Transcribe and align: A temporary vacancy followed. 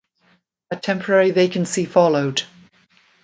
A 0.71 0.75
temporary 0.75 1.29
vacancy 1.29 1.85
followed. 1.85 2.41